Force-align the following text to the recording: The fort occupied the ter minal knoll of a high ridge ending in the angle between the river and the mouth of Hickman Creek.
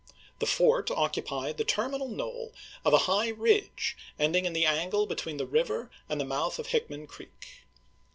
The 0.39 0.47
fort 0.47 0.89
occupied 0.89 1.57
the 1.59 1.63
ter 1.63 1.87
minal 1.87 2.07
knoll 2.09 2.53
of 2.83 2.91
a 2.91 2.97
high 3.05 3.27
ridge 3.27 3.95
ending 4.17 4.45
in 4.45 4.53
the 4.53 4.65
angle 4.65 5.05
between 5.05 5.37
the 5.37 5.45
river 5.45 5.91
and 6.09 6.19
the 6.19 6.25
mouth 6.25 6.57
of 6.57 6.69
Hickman 6.69 7.05
Creek. 7.05 7.67